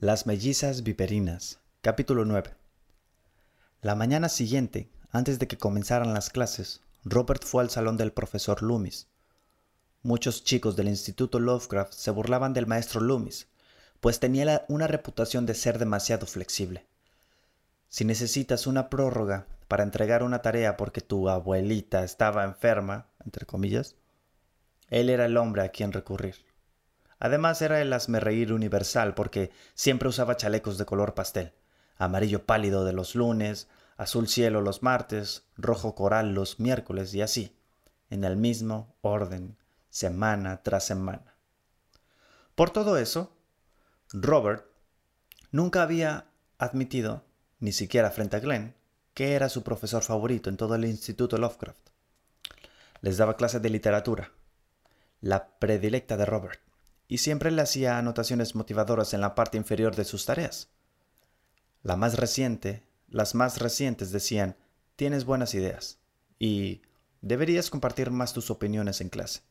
[0.00, 1.58] Las mellizas viperinas.
[1.80, 2.52] Capítulo 9.
[3.80, 8.62] La mañana siguiente, antes de que comenzaran las clases, Robert fue al salón del profesor
[8.62, 9.08] Loomis.
[10.02, 13.48] Muchos chicos del Instituto Lovecraft se burlaban del maestro Loomis,
[14.00, 16.84] pues tenía una reputación de ser demasiado flexible.
[17.88, 23.96] Si necesitas una prórroga para entregar una tarea porque tu abuelita estaba enferma, entre comillas,
[24.90, 26.45] él era el hombre a quien recurrir.
[27.18, 31.52] Además era el asmerreír universal porque siempre usaba chalecos de color pastel,
[31.96, 37.56] amarillo pálido de los lunes, azul cielo los martes, rojo coral los miércoles y así,
[38.10, 39.56] en el mismo orden,
[39.88, 41.34] semana tras semana.
[42.54, 43.34] Por todo eso,
[44.12, 44.66] Robert
[45.50, 46.26] nunca había
[46.58, 47.24] admitido,
[47.60, 48.74] ni siquiera frente a Glenn,
[49.14, 51.88] que era su profesor favorito en todo el Instituto Lovecraft.
[53.00, 54.32] Les daba clases de literatura,
[55.22, 56.65] la predilecta de Robert
[57.08, 60.70] y siempre le hacía anotaciones motivadoras en la parte inferior de sus tareas.
[61.82, 64.56] La más reciente, las más recientes decían,
[64.96, 65.98] tienes buenas ideas
[66.38, 66.82] y
[67.20, 69.42] deberías compartir más tus opiniones en clase.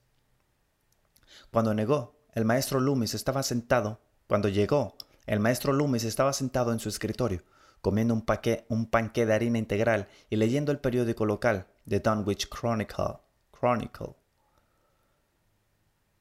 [1.52, 6.80] Cuando negó, el maestro Loomis estaba sentado, cuando llegó, el maestro Loomis estaba sentado en
[6.80, 7.44] su escritorio,
[7.82, 8.26] comiendo un,
[8.70, 13.20] un panque de harina integral y leyendo el periódico local, The Dunwich Chronicle.
[13.58, 14.16] Chronicle.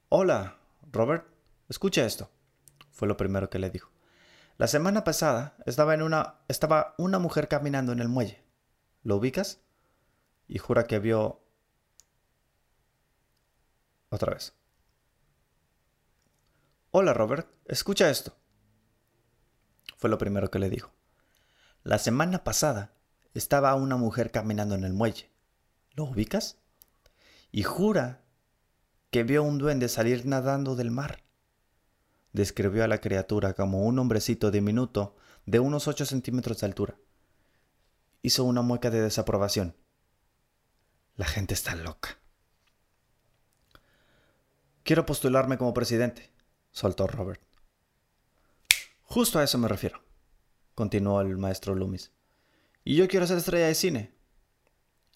[0.09, 0.57] Hola,
[0.95, 1.27] Robert,
[1.69, 2.31] escucha esto,
[2.93, 3.91] fue lo primero que le dijo.
[4.57, 8.45] La semana pasada estaba, en una, estaba una mujer caminando en el muelle.
[9.03, 9.61] ¿Lo ubicas?
[10.47, 11.43] Y jura que vio...
[14.09, 14.55] Otra vez.
[16.93, 18.37] Hola Robert, escucha esto.
[19.97, 20.93] Fue lo primero que le dijo.
[21.83, 22.95] La semana pasada
[23.35, 25.29] estaba una mujer caminando en el muelle.
[25.91, 26.59] ¿Lo ubicas?
[27.51, 28.24] Y jura
[29.15, 31.23] que vio un duende salir nadando del mar.
[32.33, 35.15] Describió a la criatura como un hombrecito diminuto
[35.47, 36.97] de unos ocho centímetros de altura.
[38.23, 39.77] Hizo una mueca de desaprobación.
[41.15, 42.19] La gente está loca.
[44.83, 46.33] Quiero postularme como presidente,
[46.73, 47.41] soltó Robert.
[49.05, 50.03] Justo a eso me refiero,
[50.75, 52.11] continuó el maestro Loomis.
[52.83, 54.13] Y yo quiero ser estrella de cine.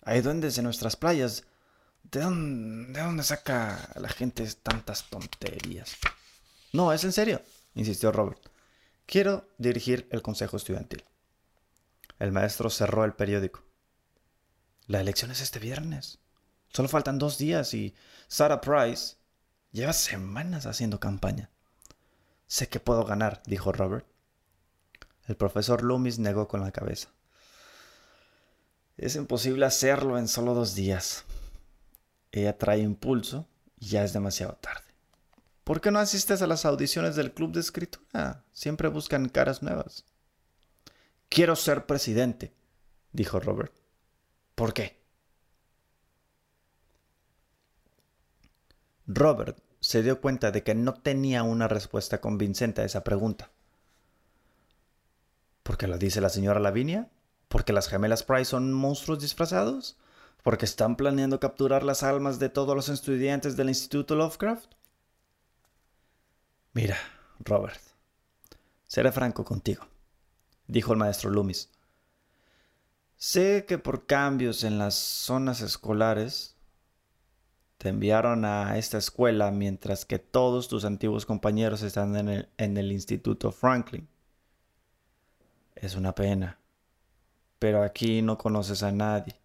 [0.02, 1.47] Hay duendes en nuestras playas
[2.10, 5.96] ¿De dónde, saca la gente tantas tonterías?
[6.72, 7.42] No, es en serio,
[7.74, 8.40] insistió Robert.
[9.04, 11.04] Quiero dirigir el consejo estudiantil.
[12.18, 13.62] El maestro cerró el periódico.
[14.86, 16.18] La elección es este viernes.
[16.72, 17.94] Solo faltan dos días y
[18.26, 19.16] Sarah Price
[19.72, 21.50] lleva semanas haciendo campaña.
[22.46, 24.06] Sé que puedo ganar, dijo Robert.
[25.26, 27.10] El profesor Loomis negó con la cabeza.
[28.96, 31.24] Es imposible hacerlo en solo dos días.
[32.32, 34.84] Ella trae impulso y ya es demasiado tarde.
[35.64, 38.44] ¿Por qué no asistes a las audiciones del club de escritura?
[38.52, 40.04] Siempre buscan caras nuevas.
[41.28, 42.54] Quiero ser presidente,
[43.12, 43.74] dijo Robert.
[44.54, 44.98] ¿Por qué?
[49.06, 53.50] Robert se dio cuenta de que no tenía una respuesta convincente a esa pregunta.
[55.62, 57.10] ¿Por qué lo dice la señora Lavinia?
[57.48, 59.98] ¿Porque las gemelas Price son monstruos disfrazados?
[60.48, 64.72] Porque están planeando capturar las almas de todos los estudiantes del Instituto Lovecraft?
[66.72, 66.96] Mira,
[67.40, 67.78] Robert,
[68.86, 69.86] seré franco contigo,
[70.66, 71.68] dijo el maestro Loomis.
[73.18, 76.56] Sé que por cambios en las zonas escolares
[77.76, 82.78] te enviaron a esta escuela mientras que todos tus antiguos compañeros están en el, en
[82.78, 84.08] el Instituto Franklin.
[85.74, 86.58] Es una pena,
[87.58, 89.38] pero aquí no conoces a nadie.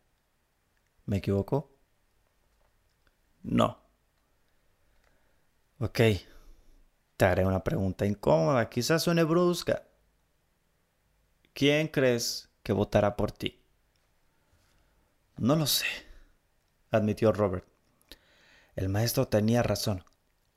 [1.05, 1.71] ¿Me equivoco?
[3.43, 3.77] No.
[5.79, 5.99] Ok.
[7.17, 9.83] Te haré una pregunta incómoda, quizás suene brusca.
[11.53, 13.61] ¿Quién crees que votará por ti?
[15.37, 15.85] No lo sé,
[16.91, 17.65] admitió Robert.
[18.75, 20.03] El maestro tenía razón.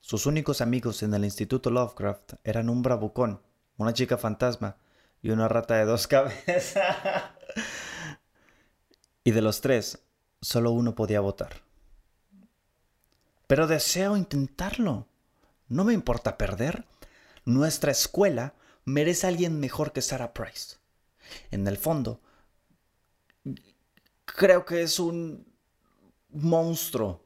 [0.00, 3.43] Sus únicos amigos en el Instituto Lovecraft eran un bravucón,
[3.76, 4.76] una chica fantasma
[5.21, 6.85] y una rata de dos cabezas.
[9.25, 10.06] y de los tres,
[10.47, 11.65] solo uno podía votar.
[13.49, 15.09] Pero deseo intentarlo.
[15.67, 16.87] No me importa perder.
[17.45, 18.55] Nuestra escuela
[18.85, 20.77] merece a alguien mejor que Sarah Price.
[21.51, 22.21] En el fondo,
[24.25, 25.53] creo que es un
[26.29, 27.25] monstruo.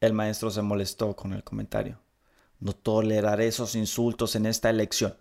[0.00, 2.00] El maestro se molestó con el comentario.
[2.60, 5.16] No toleraré esos insultos en esta elección.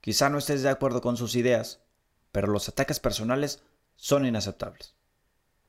[0.00, 1.80] Quizá no estés de acuerdo con sus ideas,
[2.32, 3.62] pero los ataques personales
[3.96, 4.94] son inaceptables.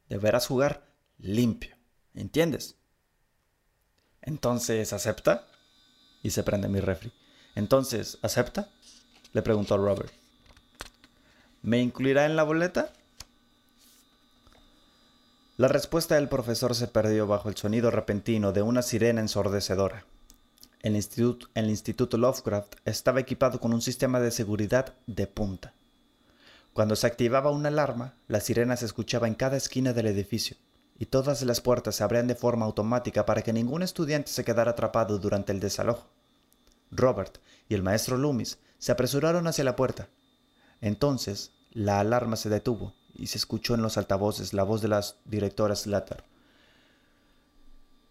[0.07, 0.85] Deberás jugar
[1.17, 1.75] limpio,
[2.13, 2.75] ¿entiendes?
[4.21, 5.47] Entonces, ¿acepta?
[6.23, 7.11] y se prende mi refri.
[7.55, 8.69] Entonces, ¿acepta?
[9.33, 10.11] Le preguntó Robert.
[11.61, 12.91] ¿Me incluirá en la boleta?
[15.57, 20.05] La respuesta del profesor se perdió bajo el sonido repentino de una sirena ensordecedora.
[20.81, 25.73] El instituto, el instituto Lovecraft estaba equipado con un sistema de seguridad de punta.
[26.79, 30.55] Cuando se activaba una alarma, la sirena se escuchaba en cada esquina del edificio,
[30.97, 34.71] y todas las puertas se abrían de forma automática para que ningún estudiante se quedara
[34.71, 36.07] atrapado durante el desalojo.
[36.89, 40.07] Robert y el maestro Loomis se apresuraron hacia la puerta.
[40.79, 45.03] Entonces, la alarma se detuvo y se escuchó en los altavoces la voz de la
[45.25, 46.23] directora Slater.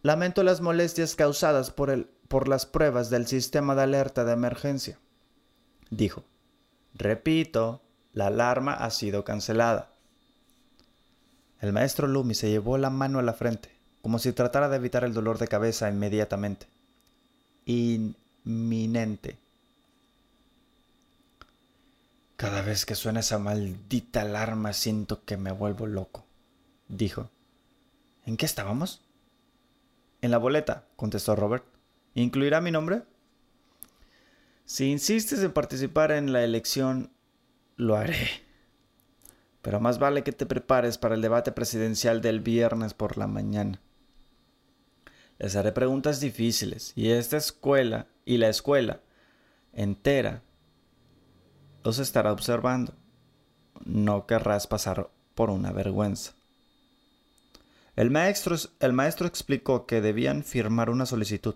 [0.03, 4.99] Lamento las molestias causadas por, el, por las pruebas del sistema de alerta de emergencia,
[5.89, 6.27] dijo.
[6.93, 7.81] Repito,
[8.19, 9.91] la alarma ha sido cancelada.
[11.61, 13.71] El maestro Loomis se llevó la mano a la frente,
[14.03, 16.67] como si tratara de evitar el dolor de cabeza inmediatamente.
[17.65, 19.39] Inminente.
[22.35, 26.25] Cada vez que suena esa maldita alarma siento que me vuelvo loco,
[26.89, 27.31] dijo.
[28.27, 29.01] ¿En qué estábamos?
[30.23, 31.65] En la boleta, contestó Robert.
[32.17, 33.03] ¿Incluirá mi nombre?
[34.67, 37.13] Si insistes en participar en la elección,
[37.79, 38.43] lo haré.
[39.63, 43.81] Pero más vale que te prepares para el debate presidencial del viernes por la mañana.
[45.39, 49.01] Les haré preguntas difíciles y esta escuela y la escuela
[49.73, 50.43] entera
[51.85, 52.93] los estará observando.
[53.85, 56.33] No querrás pasar por una vergüenza.
[57.95, 61.55] El maestro, el maestro explicó que debían firmar una solicitud,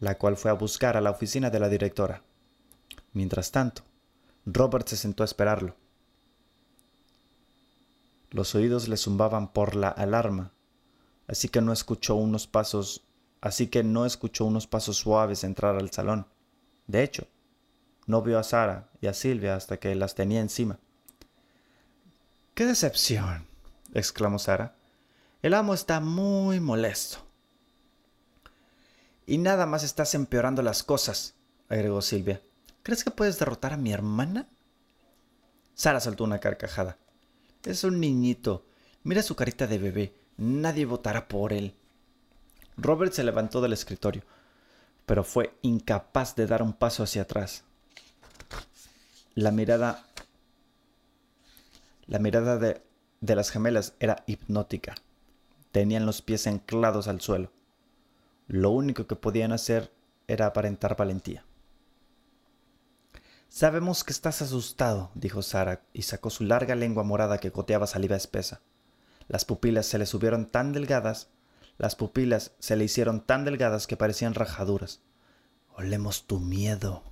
[0.00, 2.22] la cual fue a buscar a la oficina de la directora.
[3.12, 3.82] Mientras tanto,
[4.46, 5.74] Robert se sentó a esperarlo.
[8.30, 10.52] Los oídos le zumbaban por la alarma,
[11.26, 13.02] así que no escuchó unos pasos,
[13.40, 16.26] así que no escuchó unos pasos suaves entrar al salón.
[16.86, 17.26] De hecho,
[18.06, 20.78] no vio a Sara y a Silvia hasta que las tenía encima.
[22.54, 23.46] ¡Qué decepción!
[23.94, 24.74] exclamó Sara.
[25.42, 27.18] El amo está muy molesto.
[29.26, 31.34] Y nada más estás empeorando las cosas,
[31.68, 32.40] agregó Silvia.
[32.88, 34.48] ¿Crees que puedes derrotar a mi hermana?
[35.74, 36.96] Sara soltó una carcajada.
[37.64, 38.64] Es un niñito.
[39.02, 40.14] Mira su carita de bebé.
[40.38, 41.74] Nadie votará por él.
[42.78, 44.22] Robert se levantó del escritorio,
[45.04, 47.62] pero fue incapaz de dar un paso hacia atrás.
[49.34, 50.06] La mirada.
[52.06, 52.80] La mirada de,
[53.20, 54.94] de las gemelas era hipnótica.
[55.72, 57.52] Tenían los pies anclados al suelo.
[58.46, 59.92] Lo único que podían hacer
[60.26, 61.44] era aparentar valentía.
[63.48, 68.16] Sabemos que estás asustado, dijo Sara, y sacó su larga lengua morada que goteaba saliva
[68.16, 68.60] espesa.
[69.26, 71.28] Las pupilas se le subieron tan delgadas,
[71.76, 75.00] las pupilas se le hicieron tan delgadas que parecían rajaduras.
[75.74, 77.02] Olemos tu miedo,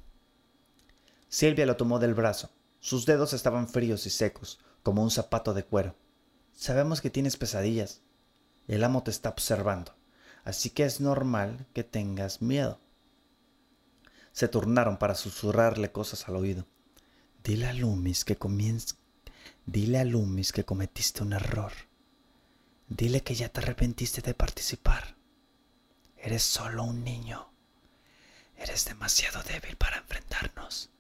[1.29, 2.51] Silvia lo tomó del brazo.
[2.79, 5.97] Sus dedos estaban fríos y secos, como un zapato de cuero.
[6.53, 8.01] Sabemos que tienes pesadillas.
[8.69, 9.95] El amo te está observando,
[10.45, 12.81] así que es normal que tengas miedo.
[14.37, 16.67] Se turnaron para susurrarle cosas al oído.
[17.43, 18.97] Dile a Lumis que comienz...
[19.65, 21.73] Dile a Lumis que cometiste un error.
[22.87, 25.17] Dile que ya te arrepentiste de participar.
[26.19, 27.49] Eres solo un niño.
[28.59, 30.91] Eres demasiado débil para enfrentarnos.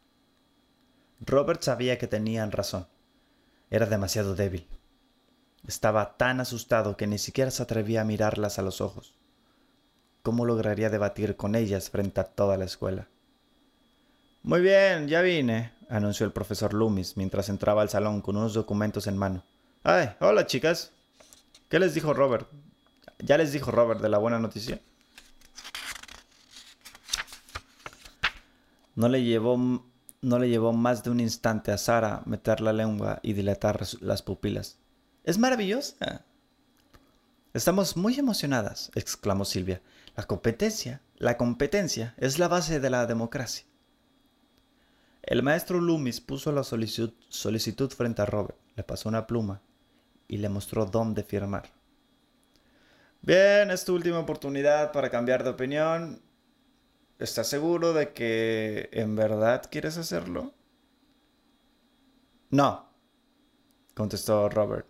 [1.21, 2.89] Robert sabía que tenían razón.
[3.69, 4.67] Era demasiado débil.
[5.67, 9.13] Estaba tan asustado que ni siquiera se atrevía a mirarlas a los ojos.
[10.23, 13.09] ¿Cómo lograría debatir con ellas frente a toda la escuela?
[14.47, 19.09] Muy bien, ya vine, anunció el profesor Loomis mientras entraba al salón con unos documentos
[19.09, 19.43] en mano.
[19.83, 20.11] ¡Ay!
[20.21, 20.93] Hola, chicas.
[21.69, 22.49] ¿Qué les dijo Robert?
[23.19, 24.81] ¿Ya les dijo Robert de la buena noticia?
[28.95, 29.83] No le llevó
[30.23, 34.23] no le llevó más de un instante a Sara meter la lengua y dilatar las
[34.23, 34.79] pupilas.
[35.25, 36.25] Es maravillosa.
[37.53, 39.83] Estamos muy emocionadas, exclamó Silvia.
[40.15, 43.67] La competencia, la competencia es la base de la democracia.
[45.27, 49.61] El maestro Loomis puso la solicitud, solicitud frente a Robert, le pasó una pluma
[50.29, 51.69] y le mostró dónde firmar.
[53.21, 56.23] Bien, es tu última oportunidad para cambiar de opinión
[57.19, 60.53] ¿Estás seguro de que en verdad quieres hacerlo?
[62.51, 62.91] No,
[63.95, 64.87] contestó Robert,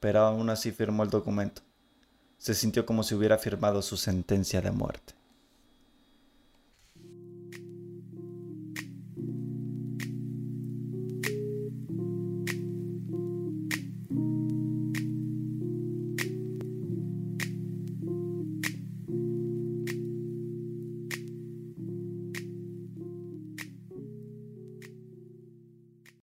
[0.00, 1.62] pero aún así firmó el documento.
[2.36, 5.14] Se sintió como si hubiera firmado su sentencia de muerte.